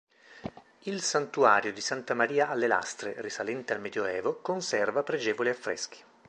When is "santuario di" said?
1.03-1.79